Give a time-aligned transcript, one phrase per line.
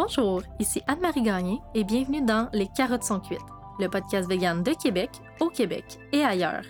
[0.00, 3.40] Bonjour, ici Anne-Marie Gagné et bienvenue dans Les carottes sont cuites,
[3.80, 5.10] le podcast vegan de Québec,
[5.40, 6.62] au Québec et ailleurs.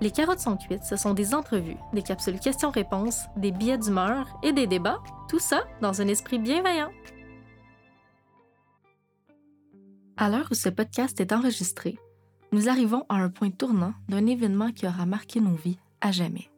[0.00, 4.52] Les carottes sont cuites, ce sont des entrevues, des capsules questions-réponses, des billets d'humeur et
[4.52, 4.98] des débats,
[5.28, 6.90] tout ça dans un esprit bienveillant.
[10.16, 11.96] À l'heure où ce podcast est enregistré,
[12.50, 16.50] nous arrivons à un point tournant d'un événement qui aura marqué nos vies à jamais.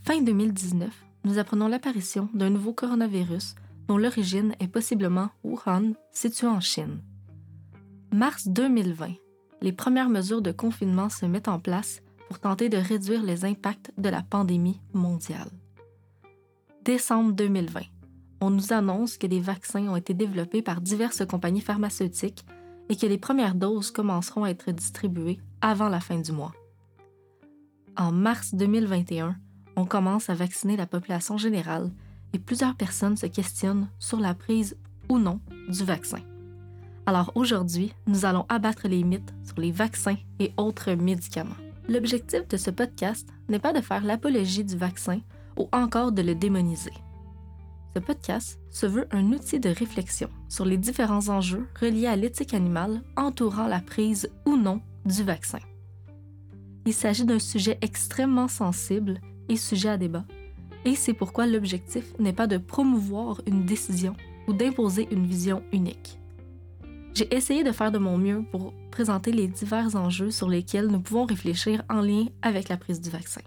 [0.00, 0.90] Fin 2019,
[1.22, 3.54] nous apprenons l'apparition d'un nouveau coronavirus
[3.88, 7.00] dont l'origine est possiblement Wuhan, situé en Chine.
[8.12, 9.14] Mars 2020,
[9.60, 13.90] les premières mesures de confinement se mettent en place pour tenter de réduire les impacts
[13.96, 15.50] de la pandémie mondiale.
[16.84, 17.80] Décembre 2020,
[18.40, 22.44] on nous annonce que des vaccins ont été développés par diverses compagnies pharmaceutiques
[22.88, 26.52] et que les premières doses commenceront à être distribuées avant la fin du mois.
[27.96, 29.36] En mars 2021,
[29.76, 31.90] on commence à vacciner la population générale
[32.32, 34.76] et plusieurs personnes se questionnent sur la prise
[35.08, 36.20] ou non du vaccin.
[37.06, 41.56] Alors aujourd'hui, nous allons abattre les mythes sur les vaccins et autres médicaments.
[41.88, 45.20] L'objectif de ce podcast n'est pas de faire l'apologie du vaccin
[45.56, 46.92] ou encore de le démoniser.
[47.94, 52.52] Ce podcast se veut un outil de réflexion sur les différents enjeux reliés à l'éthique
[52.52, 55.60] animale entourant la prise ou non du vaccin.
[56.84, 60.26] Il s'agit d'un sujet extrêmement sensible et sujet à débat,
[60.84, 64.14] et c'est pourquoi l'objectif n'est pas de promouvoir une décision
[64.46, 66.18] ou d'imposer une vision unique.
[67.14, 71.00] J'ai essayé de faire de mon mieux pour présenter les divers enjeux sur lesquels nous
[71.00, 73.40] pouvons réfléchir en lien avec la prise du vaccin.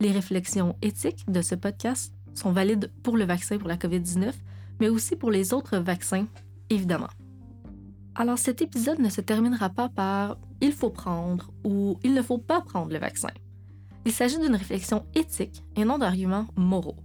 [0.00, 4.32] Les réflexions éthiques de ce podcast sont valides pour le vaccin pour la COVID-19,
[4.80, 6.26] mais aussi pour les autres vaccins,
[6.70, 7.10] évidemment.
[8.14, 12.38] Alors cet épisode ne se terminera pas par il faut prendre ou il ne faut
[12.38, 13.28] pas prendre le vaccin.
[14.06, 16.96] Il s'agit d'une réflexion éthique et non d'arguments moraux.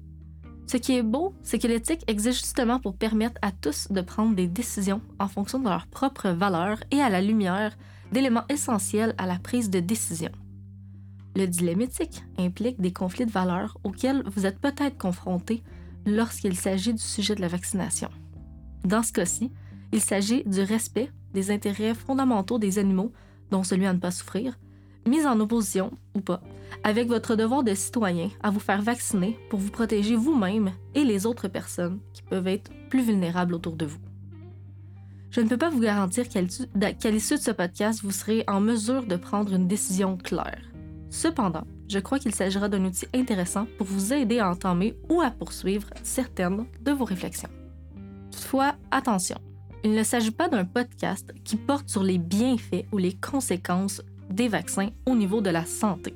[0.68, 4.36] Ce qui est beau, c'est que l'éthique existe justement pour permettre à tous de prendre
[4.36, 7.78] des décisions en fonction de leurs propres valeurs et à la lumière
[8.12, 10.32] d'éléments essentiels à la prise de décision.
[11.36, 15.64] Le dilemme éthique implique des conflits de valeurs auxquels vous êtes peut-être confrontés
[16.06, 18.10] lorsqu'il s'agit du sujet de la vaccination.
[18.86, 19.52] Dans ce cas-ci,
[19.92, 23.12] il s'agit du respect des intérêts fondamentaux des animaux,
[23.52, 24.58] dont celui à ne pas souffrir,
[25.08, 26.42] mis en opposition, ou pas,
[26.84, 31.26] avec votre devoir de citoyen à vous faire vacciner pour vous protéger vous-même et les
[31.26, 34.00] autres personnes qui peuvent être plus vulnérables autour de vous.
[35.32, 39.06] Je ne peux pas vous garantir qu'à l'issue de ce podcast, vous serez en mesure
[39.06, 40.62] de prendre une décision claire.
[41.10, 45.32] Cependant, je crois qu'il s'agira d'un outil intéressant pour vous aider à entamer ou à
[45.32, 47.50] poursuivre certaines de vos réflexions.
[48.32, 49.38] Toutefois, attention,
[49.84, 54.48] il ne s'agit pas d'un podcast qui porte sur les bienfaits ou les conséquences des
[54.48, 56.16] vaccins au niveau de la santé.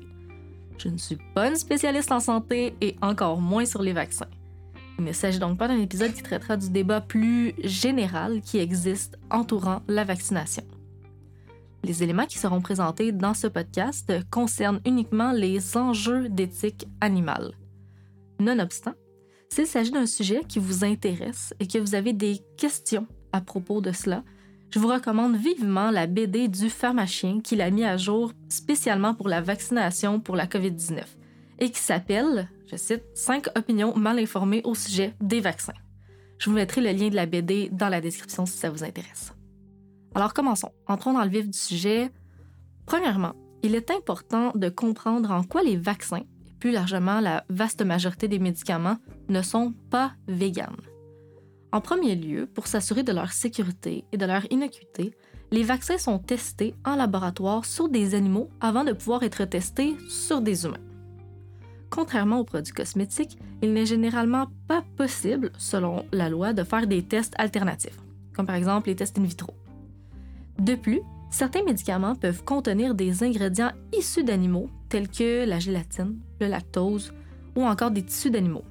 [0.82, 4.30] Je ne suis pas une spécialiste en santé et encore moins sur les vaccins.
[4.98, 9.18] Il ne s'agit donc pas d'un épisode qui traitera du débat plus général qui existe
[9.30, 10.64] entourant la vaccination.
[11.84, 17.52] Les éléments qui seront présentés dans ce podcast concernent uniquement les enjeux d'éthique animale.
[18.38, 18.94] Nonobstant,
[19.50, 23.82] s'il s'agit d'un sujet qui vous intéresse et que vous avez des questions à propos
[23.82, 24.22] de cela,
[24.70, 29.28] je vous recommande vivement la BD du pharmacien qu'il a mis à jour spécialement pour
[29.28, 31.02] la vaccination pour la COVID-19
[31.58, 35.74] et qui s'appelle, je cite, 5 opinions mal informées au sujet des vaccins.
[36.38, 39.34] Je vous mettrai le lien de la BD dans la description si ça vous intéresse.
[40.14, 40.72] Alors commençons.
[40.86, 42.10] Entrons dans le vif du sujet.
[42.86, 47.82] Premièrement, il est important de comprendre en quoi les vaccins, et plus largement la vaste
[47.82, 48.96] majorité des médicaments,
[49.28, 50.89] ne sont pas véganes.
[51.72, 55.14] En premier lieu, pour s'assurer de leur sécurité et de leur innocuité,
[55.52, 60.40] les vaccins sont testés en laboratoire sur des animaux avant de pouvoir être testés sur
[60.40, 60.76] des humains.
[61.90, 67.02] Contrairement aux produits cosmétiques, il n'est généralement pas possible, selon la loi, de faire des
[67.02, 67.98] tests alternatifs,
[68.34, 69.52] comme par exemple les tests in vitro.
[70.58, 71.00] De plus,
[71.30, 77.12] certains médicaments peuvent contenir des ingrédients issus d'animaux, tels que la gélatine, le lactose
[77.56, 78.64] ou encore des tissus d'animaux.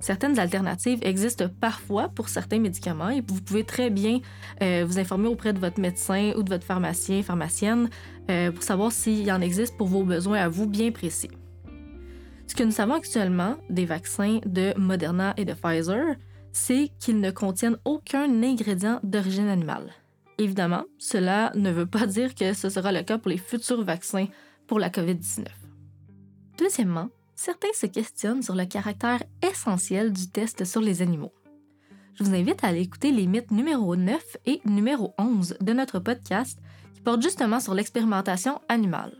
[0.00, 4.20] Certaines alternatives existent parfois pour certains médicaments et vous pouvez très bien
[4.62, 7.90] euh, vous informer auprès de votre médecin ou de votre pharmacien, pharmacienne,
[8.30, 11.30] euh, pour savoir s'il en existe pour vos besoins à vous bien précis.
[12.46, 16.14] Ce que nous savons actuellement des vaccins de Moderna et de Pfizer,
[16.52, 19.92] c'est qu'ils ne contiennent aucun ingrédient d'origine animale.
[20.38, 24.28] Évidemment, cela ne veut pas dire que ce sera le cas pour les futurs vaccins
[24.68, 25.44] pour la COVID-19.
[26.58, 31.32] Deuxièmement, certains se questionnent sur le caractère essentiel du test sur les animaux.
[32.14, 36.00] Je vous invite à aller écouter les mythes numéro 9 et numéro 11 de notre
[36.00, 36.58] podcast
[36.94, 39.16] qui portent justement sur l'expérimentation animale.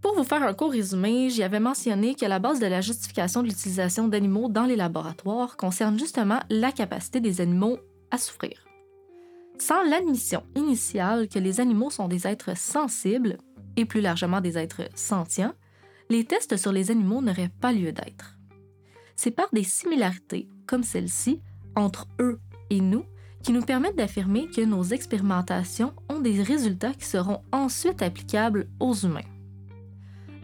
[0.00, 3.42] Pour vous faire un court résumé, j'y avais mentionné que la base de la justification
[3.42, 7.78] de l'utilisation d'animaux dans les laboratoires concerne justement la capacité des animaux
[8.10, 8.64] à souffrir.
[9.58, 13.36] Sans l'admission initiale que les animaux sont des êtres sensibles,
[13.76, 15.52] et plus largement des êtres sentients,
[16.12, 18.38] les tests sur les animaux n'auraient pas lieu d'être.
[19.16, 21.40] C'est par des similarités, comme celle-ci,
[21.74, 22.38] entre eux
[22.68, 23.04] et nous,
[23.42, 28.94] qui nous permettent d'affirmer que nos expérimentations ont des résultats qui seront ensuite applicables aux
[28.94, 29.28] humains.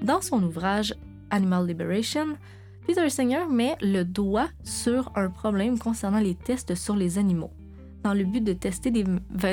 [0.02, 0.94] Dans son ouvrage
[1.30, 2.38] Animal Liberation,
[2.86, 7.52] Peter Singer met le doigt sur un problème concernant les tests sur les animaux,
[8.04, 9.04] dans le but de tester des,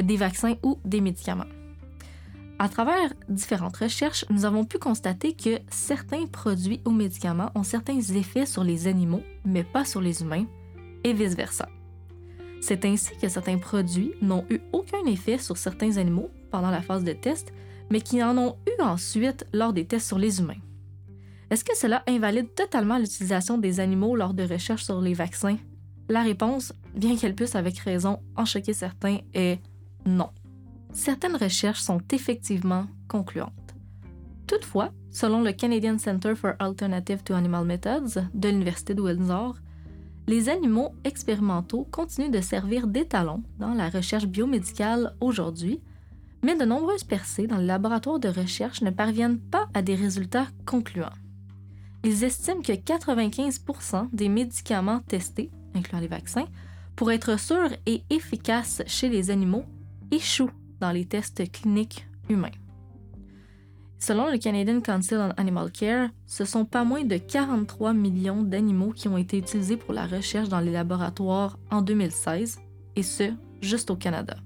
[0.01, 1.44] des vaccins ou des médicaments.
[2.57, 8.00] À travers différentes recherches, nous avons pu constater que certains produits ou médicaments ont certains
[8.00, 10.46] effets sur les animaux, mais pas sur les humains,
[11.04, 11.68] et vice-versa.
[12.62, 17.04] C'est ainsi que certains produits n'ont eu aucun effet sur certains animaux pendant la phase
[17.04, 17.54] de test,
[17.92, 20.62] mais qui en ont eu ensuite lors des tests sur les humains.
[21.50, 25.57] Est-ce que cela invalide totalement l'utilisation des animaux lors de recherches sur les vaccins?
[26.07, 29.60] La réponse, bien qu'elle puisse avec raison en choquer certains, est
[30.06, 30.30] non.
[30.95, 33.75] Certaines recherches sont effectivement concluantes.
[34.47, 39.57] Toutefois, selon le Canadian Center for Alternative to Animal Methods de l'Université de Windsor,
[40.27, 45.81] les animaux expérimentaux continuent de servir d'étalon dans la recherche biomédicale aujourd'hui,
[46.42, 50.47] mais de nombreuses percées dans les laboratoires de recherche ne parviennent pas à des résultats
[50.65, 51.09] concluants.
[52.06, 56.47] Ils estiment que 95% des médicaments testés, incluant les vaccins,
[56.95, 59.65] pour être sûrs et efficaces chez les animaux,
[60.09, 62.50] échouent dans les tests cliniques humains.
[64.00, 68.92] Selon le Canadian Council on Animal Care, ce sont pas moins de 43 millions d'animaux
[68.92, 72.60] qui ont été utilisés pour la recherche dans les laboratoires en 2016,
[72.95, 74.38] et ce, juste au Canada.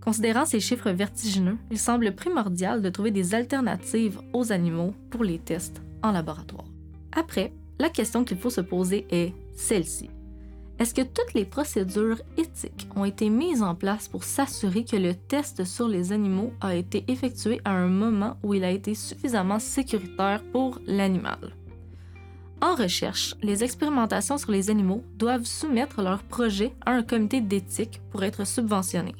[0.00, 5.38] Considérant ces chiffres vertigineux, il semble primordial de trouver des alternatives aux animaux pour les
[5.38, 6.68] tests en laboratoire.
[7.12, 10.08] Après, la question qu'il faut se poser est celle-ci.
[10.78, 15.14] Est-ce que toutes les procédures éthiques ont été mises en place pour s'assurer que le
[15.14, 19.58] test sur les animaux a été effectué à un moment où il a été suffisamment
[19.58, 21.54] sécuritaire pour l'animal?
[22.60, 28.02] En recherche, les expérimentations sur les animaux doivent soumettre leur projet à un comité d'éthique
[28.10, 29.14] pour être subventionné.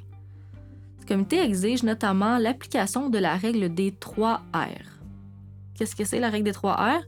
[1.00, 5.00] Le comité exige notamment l'application de la règle des 3 R.
[5.74, 7.02] Qu'est-ce que c'est la règle des 3 R?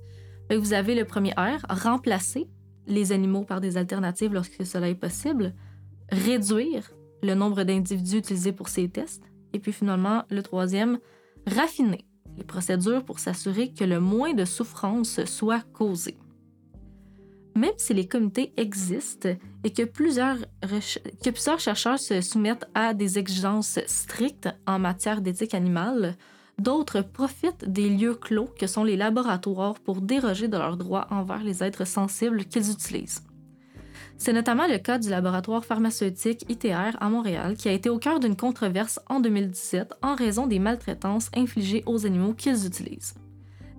[0.49, 2.47] Ben, vous avez le premier R, remplacer
[2.89, 5.55] les animaux par des alternatives lorsque cela est possible,
[6.11, 6.91] réduire
[7.23, 10.99] le nombre d'individus utilisés pour ces tests, et puis finalement, le troisième,
[11.47, 12.05] raffiner
[12.37, 16.19] les procédures pour s'assurer que le moins de souffrance soit causée
[17.59, 19.29] même si les comités existent
[19.65, 25.55] et que plusieurs, que plusieurs chercheurs se soumettent à des exigences strictes en matière d'éthique
[25.55, 26.17] animale,
[26.59, 31.43] d'autres profitent des lieux clos que sont les laboratoires pour déroger de leurs droits envers
[31.43, 33.23] les êtres sensibles qu'ils utilisent.
[34.17, 38.19] C'est notamment le cas du laboratoire pharmaceutique ITR à Montréal qui a été au cœur
[38.19, 43.15] d'une controverse en 2017 en raison des maltraitances infligées aux animaux qu'ils utilisent.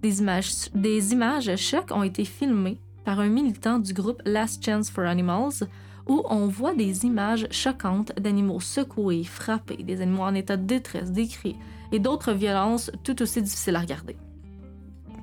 [0.01, 4.89] Des images, des images chocs ont été filmées par un militant du groupe Last Chance
[4.89, 5.67] for Animals,
[6.07, 11.11] où on voit des images choquantes d'animaux secoués, frappés, des animaux en état de détresse,
[11.11, 11.57] des cris
[11.91, 14.17] et d'autres violences tout aussi difficiles à regarder.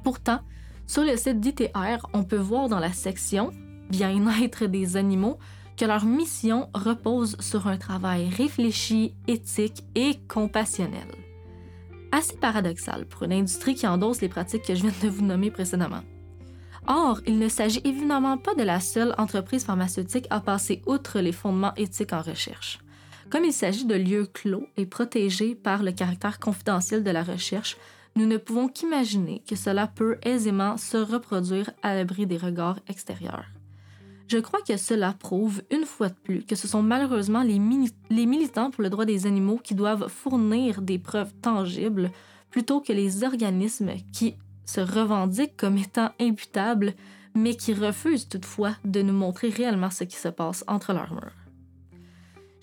[0.04, 0.40] Pourtant,
[0.86, 3.52] sur le site d'ITR, on peut voir dans la section
[3.90, 5.38] Bien-être des animaux
[5.76, 11.06] que leur mission repose sur un travail réfléchi, éthique et compassionnel.
[12.12, 15.50] Assez paradoxal pour une industrie qui endosse les pratiques que je viens de vous nommer
[15.50, 16.02] précédemment.
[16.88, 21.32] Or, il ne s'agit évidemment pas de la seule entreprise pharmaceutique à passer outre les
[21.32, 22.78] fondements éthiques en recherche.
[23.30, 27.76] Comme il s'agit de lieux clos et protégés par le caractère confidentiel de la recherche,
[28.14, 33.46] nous ne pouvons qu'imaginer que cela peut aisément se reproduire à l'abri des regards extérieurs.
[34.28, 38.70] Je crois que cela prouve une fois de plus que ce sont malheureusement les, militants
[38.70, 42.10] pour le droit des animaux qui doivent fournir des preuves tangibles
[42.50, 46.94] plutôt que les organismes qui se revendiquent comme étant imputables,
[47.34, 51.45] mais qui refusent toutefois de nous montrer réellement ce qui se passe entre leurs murs.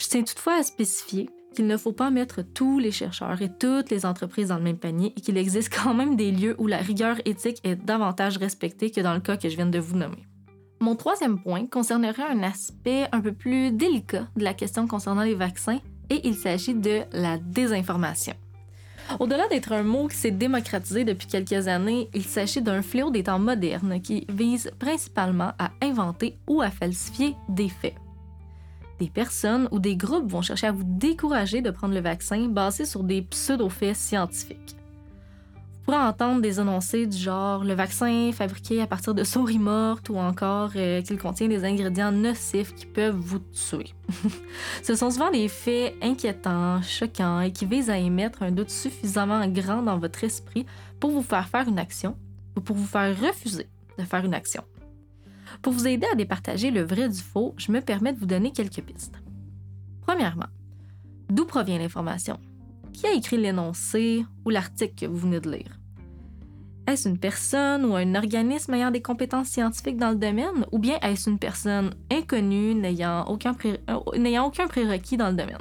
[0.03, 3.89] Je tiens toutefois à spécifier qu'il ne faut pas mettre tous les chercheurs et toutes
[3.89, 6.77] les entreprises dans le même panier et qu'il existe quand même des lieux où la
[6.77, 10.25] rigueur éthique est davantage respectée que dans le cas que je viens de vous nommer.
[10.81, 15.35] Mon troisième point concernerait un aspect un peu plus délicat de la question concernant les
[15.35, 15.79] vaccins
[16.09, 18.33] et il s'agit de la désinformation.
[19.21, 23.23] Au-delà d'être un mot qui s'est démocratisé depuis quelques années, il s'agit d'un fléau des
[23.23, 27.95] temps modernes qui vise principalement à inventer ou à falsifier des faits.
[29.03, 32.85] Des personnes ou des groupes vont chercher à vous décourager de prendre le vaccin basé
[32.85, 34.77] sur des pseudo-faits scientifiques.
[35.57, 40.07] Vous pourrez entendre des énoncés du genre le vaccin fabriqué à partir de souris mortes
[40.07, 43.93] ou encore euh, qu'il contient des ingrédients nocifs qui peuvent vous tuer.
[44.83, 49.45] Ce sont souvent des faits inquiétants, choquants et qui visent à émettre un doute suffisamment
[49.49, 50.65] grand dans votre esprit
[51.01, 52.15] pour vous faire faire une action
[52.55, 53.67] ou pour vous faire refuser
[53.99, 54.63] de faire une action.
[55.63, 58.51] Pour vous aider à départager le vrai du faux, je me permets de vous donner
[58.51, 59.15] quelques pistes.
[60.01, 60.49] Premièrement,
[61.29, 62.37] d'où provient l'information?
[62.91, 65.79] Qui a écrit l'énoncé ou l'article que vous venez de lire?
[66.85, 70.99] Est-ce une personne ou un organisme ayant des compétences scientifiques dans le domaine ou bien
[71.01, 73.55] est-ce une personne inconnue n'ayant aucun,
[73.89, 75.59] euh, prérequis dans le domaine?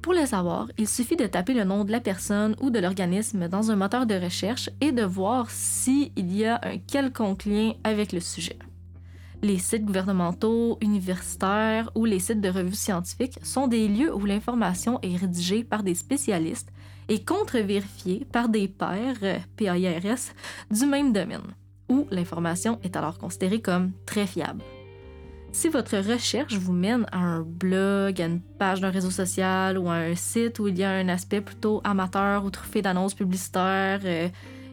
[0.00, 3.48] Pour le savoir, il suffit de taper le nom de la personne ou de l'organisme
[3.48, 8.12] dans un moteur de recherche et de voir s'il y a un quelconque lien avec
[8.12, 8.56] le sujet.
[9.42, 14.98] Les sites gouvernementaux, universitaires ou les sites de revues scientifiques sont des lieux où l'information
[15.02, 16.72] est rédigée par des spécialistes
[17.08, 20.32] et contre-vérifiée par des pairs, euh, PAIRS,
[20.70, 21.54] du même domaine,
[21.88, 24.62] où l'information est alors considérée comme très fiable.
[25.52, 29.88] Si votre recherche vous mène à un blog, à une page d'un réseau social ou
[29.88, 34.00] à un site où il y a un aspect plutôt amateur ou truffé d'annonces publicitaires,
[34.04, 34.28] euh,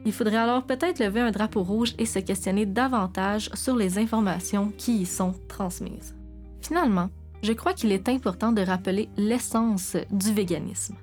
[0.05, 4.71] il faudrait alors peut-être lever un drapeau rouge et se questionner davantage sur les informations
[4.77, 6.15] qui y sont transmises.
[6.61, 7.09] Finalement,
[7.41, 10.95] je crois qu'il est important de rappeler l'essence du véganisme.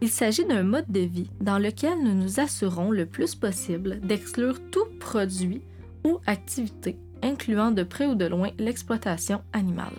[0.00, 4.58] Il s'agit d'un mode de vie dans lequel nous nous assurons le plus possible d'exclure
[4.70, 5.62] tout produit
[6.04, 9.94] ou activité incluant de près ou de loin l'exploitation animale.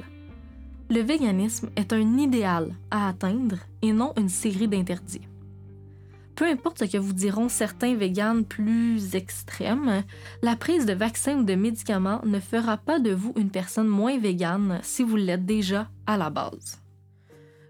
[0.90, 5.28] Le véganisme est un idéal à atteindre et non une série d'interdits.
[6.36, 10.04] Peu importe ce que vous diront certains véganes plus extrêmes,
[10.42, 14.18] la prise de vaccins ou de médicaments ne fera pas de vous une personne moins
[14.18, 16.82] végane si vous l'êtes déjà à la base.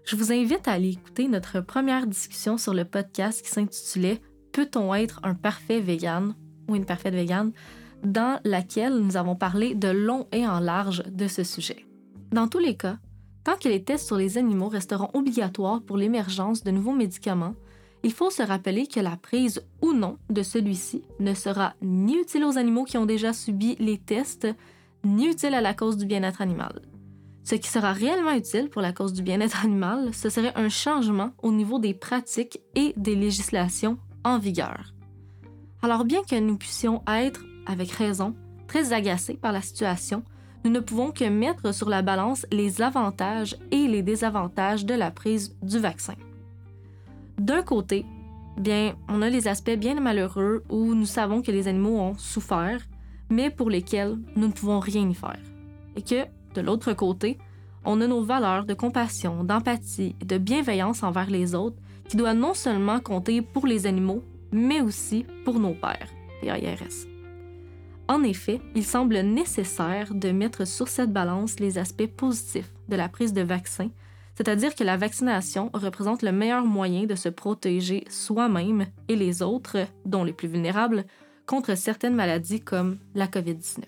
[0.06, 4.20] Je vous invite à aller écouter notre première discussion sur le podcast qui s'intitulait
[4.52, 6.34] Peut-on être un parfait vegan
[6.68, 7.52] ou une parfaite végane
[8.02, 11.86] dans laquelle nous avons parlé de long et en large de ce sujet.
[12.32, 12.98] Dans tous les cas,
[13.44, 17.54] tant que les tests sur les animaux resteront obligatoires pour l'émergence de nouveaux médicaments,
[18.04, 22.44] il faut se rappeler que la prise ou non de celui-ci ne sera ni utile
[22.44, 24.46] aux animaux qui ont déjà subi les tests,
[25.04, 26.82] ni utile à la cause du bien-être animal.
[27.44, 31.30] Ce qui sera réellement utile pour la cause du bien-être animal, ce serait un changement
[31.42, 34.92] au niveau des pratiques et des législations en vigueur.
[35.82, 38.34] Alors bien que nous puissions être avec raison,
[38.66, 40.22] très agacés par la situation,
[40.64, 45.10] nous ne pouvons que mettre sur la balance les avantages et les désavantages de la
[45.10, 46.14] prise du vaccin.
[47.38, 48.06] D'un côté,
[48.56, 52.80] bien, on a les aspects bien malheureux où nous savons que les animaux ont souffert,
[53.28, 55.40] mais pour lesquels nous ne pouvons rien y faire.
[55.96, 57.38] Et que, de l'autre côté,
[57.84, 61.76] on a nos valeurs de compassion, d'empathie et de bienveillance envers les autres
[62.08, 64.22] qui doivent non seulement compter pour les animaux,
[64.52, 66.08] mais aussi pour nos pères,
[66.42, 67.08] les IRS.
[68.06, 73.08] En effet, il semble nécessaire de mettre sur cette balance les aspects positifs de la
[73.08, 73.88] prise de vaccin,
[74.36, 79.86] c'est-à-dire que la vaccination représente le meilleur moyen de se protéger soi-même et les autres,
[80.04, 81.04] dont les plus vulnérables,
[81.46, 83.82] contre certaines maladies comme la COVID-19.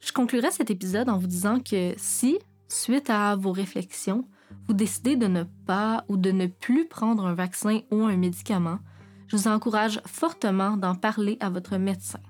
[0.00, 2.38] Je conclurai cet épisode en vous disant que si,
[2.68, 4.28] suite à vos réflexions,
[4.66, 8.78] vous décidez de ne pas ou de ne plus prendre un vaccin ou un médicament,
[9.26, 12.20] je vous encourage fortement d'en parler à votre médecin.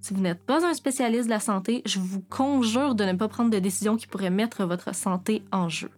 [0.00, 3.28] Si vous n'êtes pas un spécialiste de la santé, je vous conjure de ne pas
[3.28, 5.90] prendre de décisions qui pourraient mettre votre santé en jeu.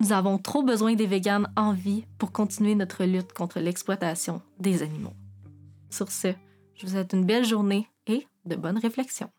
[0.00, 4.82] Nous avons trop besoin des véganes en vie pour continuer notre lutte contre l'exploitation des
[4.82, 5.12] animaux.
[5.90, 6.28] Sur ce,
[6.74, 9.30] je vous souhaite une belle journée et de bonnes réflexions.